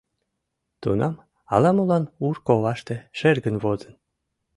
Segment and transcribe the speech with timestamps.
[0.81, 1.15] Тунам
[1.53, 3.93] ала-молан ур коваште шергын возын.